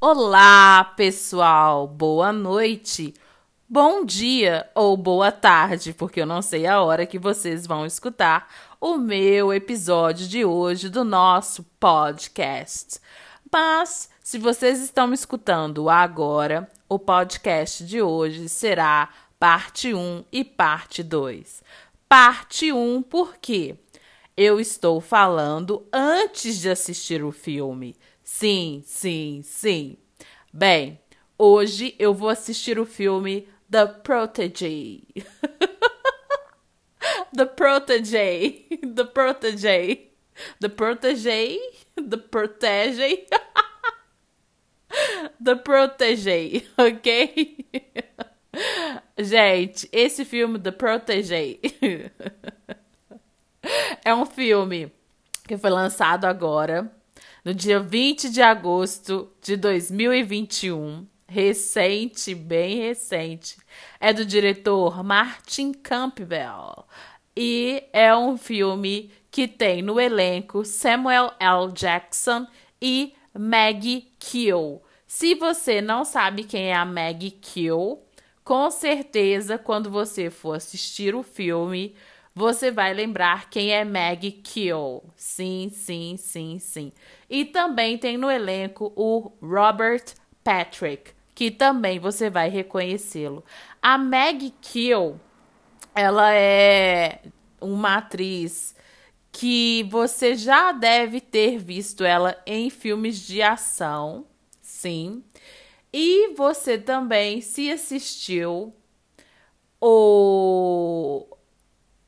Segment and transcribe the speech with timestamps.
[0.00, 1.88] Olá, pessoal!
[1.88, 3.12] Boa noite,
[3.68, 8.48] bom dia ou boa tarde, porque eu não sei a hora que vocês vão escutar
[8.80, 13.00] o meu episódio de hoje do nosso podcast.
[13.52, 20.44] Mas, se vocês estão me escutando agora, o podcast de hoje será parte 1 e
[20.44, 21.60] parte 2.
[22.08, 23.74] Parte 1 porque
[24.36, 27.96] eu estou falando antes de assistir o filme.
[28.30, 29.96] Sim, sim, sim.
[30.52, 31.00] Bem,
[31.36, 35.02] hoje eu vou assistir o filme The Protege.
[37.34, 38.66] The Protege.
[38.94, 40.10] The Protege.
[40.60, 41.58] The Protege.
[41.96, 43.26] The Protege.
[45.42, 47.66] The Protege, ok?
[49.18, 51.60] Gente, esse filme The Protege
[54.04, 54.92] é um filme
[55.46, 56.97] que foi lançado agora
[57.44, 63.56] no dia 20 de agosto de 2021, recente, bem recente.
[64.00, 66.84] É do diretor Martin Campbell
[67.36, 71.70] e é um filme que tem no elenco Samuel L.
[71.72, 72.46] Jackson
[72.80, 74.82] e Maggie Kill.
[75.06, 77.98] Se você não sabe quem é a Maggie Kill,
[78.42, 81.94] com certeza quando você for assistir o filme,
[82.38, 85.02] você vai lembrar quem é Maggie Kill.
[85.16, 86.92] Sim, sim, sim, sim.
[87.28, 90.04] E também tem no elenco o Robert
[90.44, 93.44] Patrick, que também você vai reconhecê-lo.
[93.82, 95.18] A Maggie Kill,
[95.92, 97.22] ela é
[97.60, 98.76] uma atriz
[99.32, 104.24] que você já deve ter visto ela em filmes de ação,
[104.62, 105.24] sim.
[105.92, 108.72] E você também se assistiu
[109.80, 111.26] o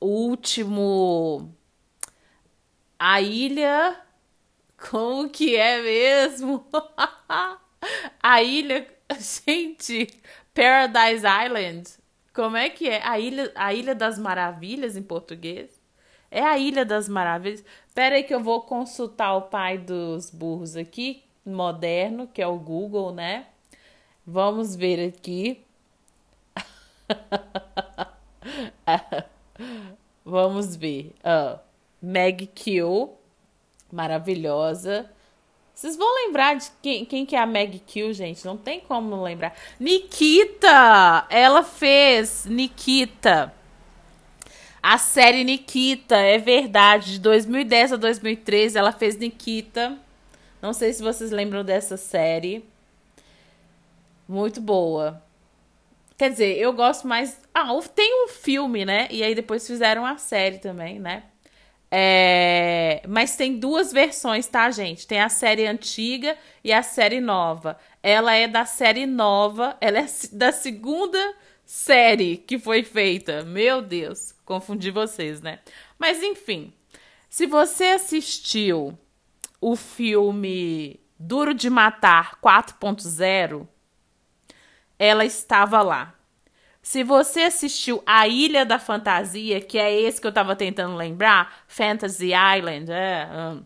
[0.00, 1.52] último
[2.98, 4.06] A Ilha
[4.76, 6.66] como que é mesmo?
[8.22, 8.86] a ilha,
[9.18, 10.08] gente,
[10.54, 11.88] Paradise Island.
[12.34, 13.02] Como é que é?
[13.02, 15.80] A ilha, a ilha das Maravilhas em português?
[16.30, 17.64] É a Ilha das Maravilhas.
[17.94, 22.58] Pera aí que eu vou consultar o pai dos burros aqui, moderno, que é o
[22.58, 23.46] Google, né?
[24.26, 25.64] Vamos ver aqui.
[30.24, 31.14] Vamos ver.
[31.24, 31.58] Uh,
[32.00, 33.16] Meg Kill
[33.92, 35.10] maravilhosa.
[35.74, 38.44] Vocês vão lembrar de quem, quem que é a Meg Kill, gente?
[38.44, 39.54] Não tem como lembrar.
[39.78, 41.26] Nikita!
[41.28, 43.52] Ela fez Nikita.
[44.82, 47.12] A série Nikita, é verdade.
[47.12, 49.98] De 2010 a 2013, ela fez Nikita.
[50.62, 52.64] Não sei se vocês lembram dessa série.
[54.28, 55.22] Muito boa.
[56.16, 57.40] Quer dizer, eu gosto mais.
[57.54, 59.06] Ah, tem um filme, né?
[59.10, 61.24] E aí depois fizeram a série também, né?
[61.90, 63.02] É...
[63.06, 65.06] Mas tem duas versões, tá, gente?
[65.06, 67.78] Tem a série antiga e a série nova.
[68.02, 71.18] Ela é da série nova, ela é da segunda
[71.64, 73.44] série que foi feita.
[73.44, 75.60] Meu Deus, confundi vocês, né?
[75.98, 76.72] Mas enfim,
[77.28, 78.98] se você assistiu
[79.60, 83.66] o filme Duro de Matar 4.0,
[84.98, 86.14] ela estava lá.
[86.82, 91.64] Se você assistiu A Ilha da Fantasia, que é esse que eu tava tentando lembrar,
[91.66, 93.64] Fantasy Island, é, um,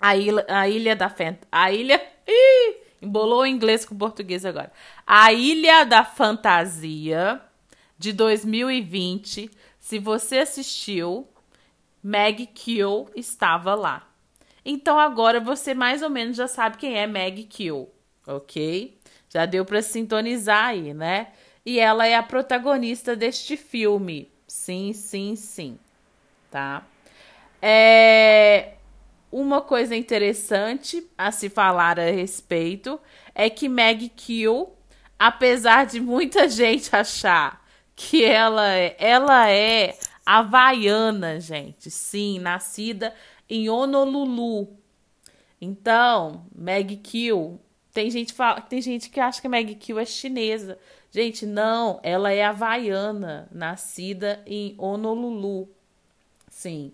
[0.00, 1.48] a, ilha, a Ilha da Fantasia.
[1.52, 2.02] A Ilha.
[2.26, 4.72] Ih, embolou o inglês com o português agora.
[5.06, 7.40] A Ilha da Fantasia,
[7.96, 9.48] de 2020.
[9.78, 11.28] Se você assistiu,
[12.02, 14.08] Meg Kill estava lá.
[14.64, 17.88] Então agora você mais ou menos já sabe quem é Meg Kill,
[18.26, 18.95] ok?
[19.28, 21.28] Já deu para sintonizar aí, né?
[21.66, 24.30] e ela é a protagonista deste filme.
[24.46, 25.76] Sim, sim, sim.
[26.48, 26.86] Tá?
[27.60, 28.74] É...
[29.32, 32.98] Uma coisa interessante a se falar a respeito
[33.34, 34.72] é que Meg Kill,
[35.18, 37.66] apesar de muita gente achar
[37.96, 41.90] que ela é, ela é havaiana, gente.
[41.90, 43.12] Sim, nascida
[43.50, 44.78] em Honolulu.
[45.60, 47.60] Então, Meg Kill,
[47.96, 50.78] tem gente, fala, tem gente que acha que Meg Kill é chinesa.
[51.10, 55.66] Gente, não, ela é havaiana, nascida em Honolulu.
[56.50, 56.92] Sim.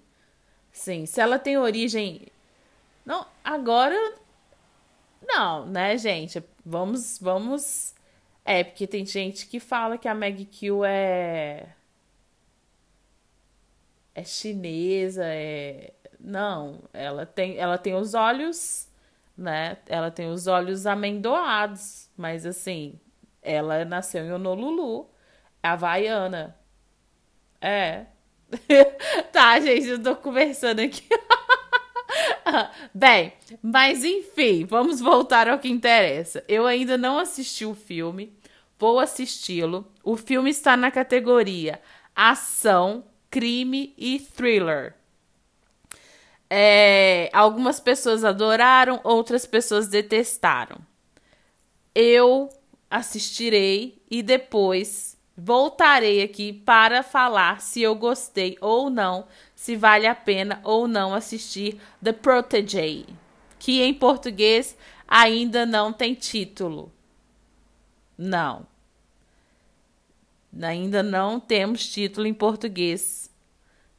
[0.70, 2.28] Sim, se ela tem origem
[3.04, 3.96] Não, agora
[5.26, 6.40] não, né, gente?
[6.64, 7.94] Vamos vamos
[8.44, 11.66] É, porque tem gente que fala que a Meg Kill é
[14.14, 18.88] é chinesa, é não, ela tem ela tem os olhos,
[19.36, 19.78] né?
[19.86, 22.98] Ela tem os olhos amendoados, mas assim,
[23.40, 25.10] ela nasceu em Honolulu,
[25.62, 26.56] havaiana.
[27.60, 28.06] É.
[29.32, 31.08] tá, gente, eu tô conversando aqui.
[32.92, 33.32] Bem,
[33.62, 36.44] mas enfim, vamos voltar ao que interessa.
[36.48, 38.36] Eu ainda não assisti o filme,
[38.78, 39.86] vou assisti-lo.
[40.04, 41.80] O filme está na categoria
[42.14, 44.94] ação, crime e thriller.
[46.54, 50.76] É, algumas pessoas adoraram, outras pessoas detestaram.
[51.94, 52.50] Eu
[52.90, 59.26] assistirei e depois voltarei aqui para falar se eu gostei ou não,
[59.56, 63.06] se vale a pena ou não assistir The Protege,
[63.58, 64.76] que em português
[65.08, 66.92] ainda não tem título.
[68.18, 68.66] Não.
[70.60, 73.30] Ainda não temos título em português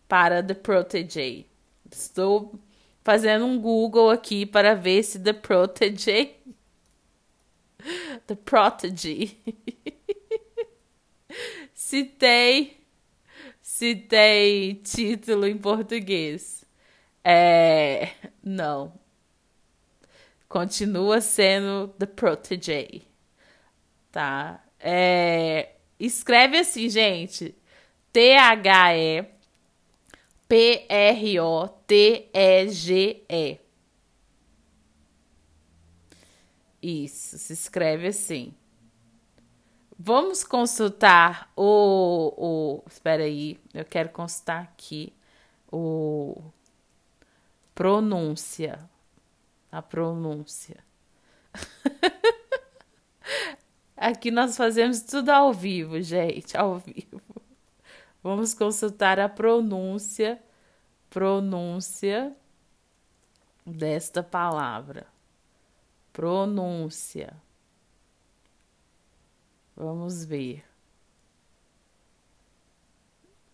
[0.08, 1.48] para The Protege.
[1.96, 2.60] Estou
[3.04, 6.36] fazendo um Google aqui para ver se The Protege.
[8.26, 9.38] The Protege.
[11.74, 12.78] se tem.
[13.62, 16.66] Se tem título em português.
[17.24, 18.10] É.
[18.44, 18.94] Não.
[20.50, 23.02] Continua sendo The Protege.
[24.12, 24.64] Tá?
[24.80, 27.56] É Escreve assim, gente.
[28.12, 29.26] T-H-E
[30.48, 31.84] P-R-O-T-E-G-E.
[36.82, 38.54] Isso, se escreve assim.
[39.98, 42.84] Vamos consultar o, o.
[42.90, 45.14] Espera aí, eu quero consultar aqui
[45.72, 46.44] o.
[47.74, 48.80] Pronúncia.
[49.72, 50.84] A pronúncia.
[53.96, 57.33] Aqui nós fazemos tudo ao vivo, gente, ao vivo.
[58.24, 60.42] Vamos consultar a pronúncia,
[61.10, 62.36] pronúncia
[63.66, 65.06] desta palavra.
[66.14, 67.36] Pronúncia.
[69.76, 70.64] Vamos ver.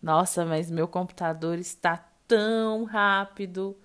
[0.00, 1.96] Nossa, mas meu computador está
[2.28, 3.76] tão rápido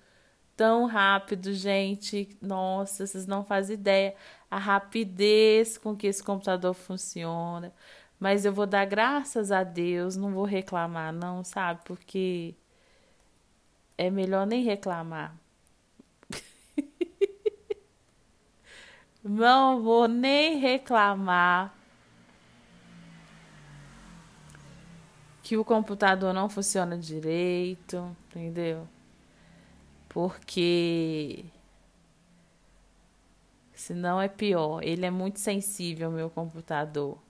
[0.55, 2.37] tão rápido, gente.
[2.41, 4.15] Nossa, vocês não fazem ideia
[4.49, 7.73] a rapidez com que esse computador funciona.
[8.25, 11.81] Mas eu vou dar graças a Deus, não vou reclamar, não, sabe?
[11.85, 12.55] Porque
[13.95, 15.35] é melhor nem reclamar.
[19.23, 21.71] não vou nem reclamar.
[25.43, 28.87] Que o computador não funciona direito, entendeu?
[30.15, 31.43] porque
[33.73, 34.81] senão é pior.
[34.81, 37.24] Ele é muito sensível, meu computador.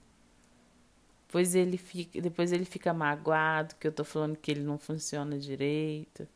[1.36, 5.38] Depois ele fica, depois ele fica magoado que eu tô falando que ele não funciona
[5.38, 6.26] direito.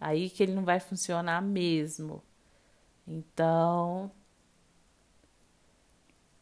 [0.00, 2.22] Aí que ele não vai funcionar mesmo.
[3.06, 4.10] Então,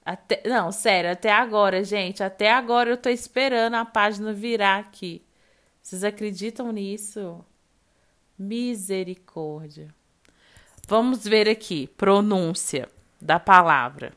[0.05, 5.27] até, não, sério, até agora, gente, até agora eu tô esperando a página virar aqui.
[5.83, 7.45] Vocês acreditam nisso?
[8.39, 9.93] Misericórdia.
[10.87, 12.89] Vamos ver aqui, pronúncia
[13.21, 14.13] da palavra.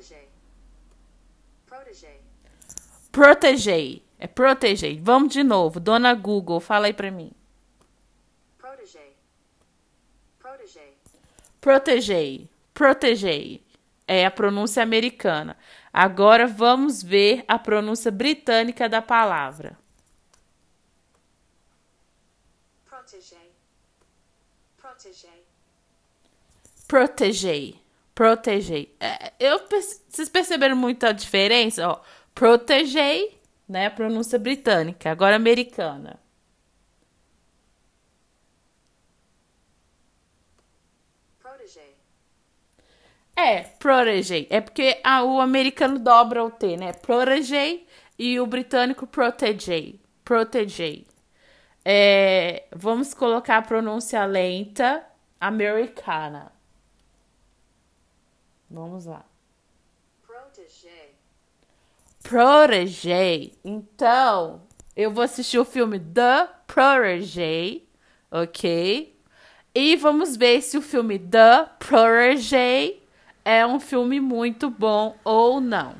[0.00, 0.28] Protege.
[1.66, 2.20] Protege.
[3.10, 4.02] Proteger.
[4.18, 5.00] É proteger.
[5.00, 5.80] Vamos de novo.
[5.80, 7.32] Dona Google, fala aí pra mim.
[8.58, 9.16] Proteger.
[10.38, 10.94] Proteger.
[11.60, 12.48] Proteger.
[12.74, 13.60] Proteger.
[14.06, 15.56] É a pronúncia americana.
[15.92, 19.78] Agora vamos ver a pronúncia britânica da palavra.
[22.84, 23.38] Proteger.
[24.76, 25.44] Proteger.
[26.86, 27.74] Proteger.
[28.14, 28.90] Proteger.
[29.00, 31.88] É, eu, vocês perceberam muita diferença?
[31.88, 32.00] Ó,
[32.40, 33.86] proteger, né?
[33.86, 35.10] A pronúncia britânica.
[35.10, 36.18] Agora americana.
[43.36, 44.46] É, protege.
[44.50, 46.92] É porque ah, o americano dobra o T, né?
[46.94, 47.86] Protege
[48.18, 50.00] e o britânico protege.
[50.24, 51.06] Protege.
[51.84, 55.04] É, vamos colocar a pronúncia lenta
[55.38, 56.52] americana.
[58.70, 59.24] Vamos lá.
[60.26, 61.10] Protege.
[62.30, 63.54] Protege.
[63.64, 64.62] Então,
[64.96, 67.82] eu vou assistir o filme The Protege,
[68.30, 69.18] ok?
[69.74, 73.00] E vamos ver se o filme The Protege
[73.44, 75.96] é um filme muito bom ou não,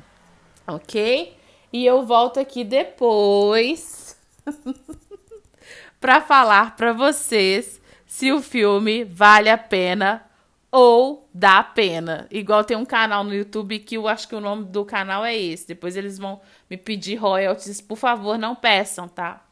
[0.65, 1.35] ok?
[1.73, 4.17] E eu volto aqui depois
[5.99, 10.30] para falar para vocês se o filme vale a pena
[10.71, 12.27] ou dá pena.
[12.31, 15.37] Igual tem um canal no YouTube que eu acho que o nome do canal é
[15.37, 15.67] esse.
[15.67, 17.81] Depois eles vão me pedir royalties.
[17.81, 19.45] Por favor, não peçam, tá?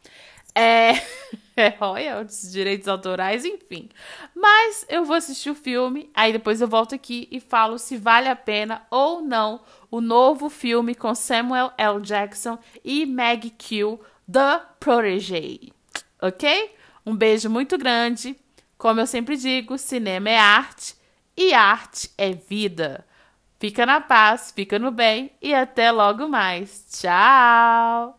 [0.55, 0.93] É.
[1.57, 3.89] é royalties, direitos autorais, enfim.
[4.33, 8.29] Mas eu vou assistir o filme, aí depois eu volto aqui e falo se vale
[8.29, 9.61] a pena ou não
[9.91, 11.99] o novo filme com Samuel L.
[12.01, 13.99] Jackson e Meg Kill,
[14.31, 15.59] The Protégé.
[16.21, 16.75] Ok?
[17.05, 18.37] Um beijo muito grande.
[18.77, 20.98] Como eu sempre digo, cinema é arte
[21.39, 23.05] e arte é vida.
[23.57, 26.85] Fica na paz, fica no bem e até logo mais.
[26.91, 28.18] Tchau!